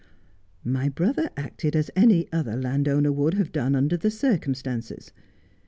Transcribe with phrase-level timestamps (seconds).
[0.79, 5.11] 'My brother acted as any other landowner would have done under the circumstances.